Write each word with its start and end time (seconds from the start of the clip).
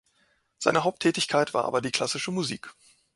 Sein 0.57 0.83
Haupttätigkeit 0.83 1.53
war 1.53 1.65
aber 1.65 1.79
die 1.79 1.91
klassische 1.91 2.31
Musik. 2.31 2.73